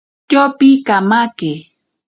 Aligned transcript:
Tyopi 0.29 0.69
kamake. 0.87 1.51